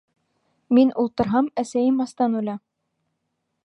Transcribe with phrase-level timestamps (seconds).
[0.77, 2.61] Мин ултырһам, әсәйем астан үлә!